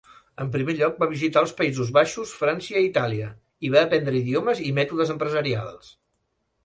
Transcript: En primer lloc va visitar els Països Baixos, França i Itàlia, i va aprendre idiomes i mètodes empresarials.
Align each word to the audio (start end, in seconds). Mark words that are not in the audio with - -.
En 0.43 0.47
primer 0.53 0.73
lloc 0.77 0.95
va 1.01 1.07
visitar 1.11 1.43
els 1.45 1.51
Països 1.59 1.91
Baixos, 1.97 2.33
França 2.39 2.79
i 2.81 2.85
Itàlia, 2.87 3.29
i 3.69 3.71
va 3.77 3.85
aprendre 3.89 4.19
idiomes 4.23 4.63
i 4.71 4.75
mètodes 4.79 5.13
empresarials. 5.17 5.93